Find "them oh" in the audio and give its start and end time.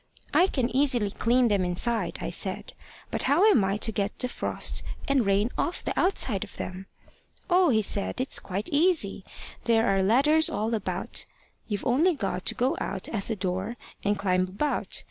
6.57-7.71